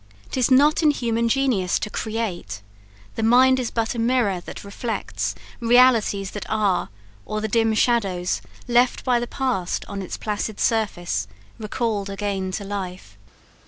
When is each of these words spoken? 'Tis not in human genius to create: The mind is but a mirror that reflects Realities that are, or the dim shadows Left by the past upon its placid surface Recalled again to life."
'Tis 0.31 0.49
not 0.49 0.81
in 0.81 0.89
human 0.89 1.29
genius 1.29 1.77
to 1.77 1.87
create: 1.87 2.63
The 3.13 3.21
mind 3.21 3.59
is 3.59 3.69
but 3.69 3.93
a 3.93 3.99
mirror 3.99 4.41
that 4.47 4.63
reflects 4.63 5.35
Realities 5.59 6.31
that 6.31 6.49
are, 6.49 6.89
or 7.23 7.39
the 7.39 7.47
dim 7.47 7.75
shadows 7.75 8.41
Left 8.67 9.05
by 9.05 9.19
the 9.19 9.27
past 9.27 9.83
upon 9.83 10.01
its 10.01 10.17
placid 10.17 10.59
surface 10.59 11.27
Recalled 11.59 12.09
again 12.09 12.49
to 12.53 12.63
life." 12.63 13.15